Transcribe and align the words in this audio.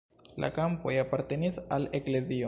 La 0.43 0.47
kampoj 0.55 0.93
apartenis 1.01 1.59
al 1.77 1.85
eklezio. 2.01 2.39